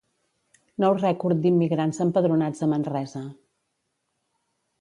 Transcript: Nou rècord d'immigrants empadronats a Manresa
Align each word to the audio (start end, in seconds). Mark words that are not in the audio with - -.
Nou 0.83 0.95
rècord 1.01 1.43
d'immigrants 1.49 2.01
empadronats 2.07 2.65
a 2.67 2.71
Manresa 2.75 3.25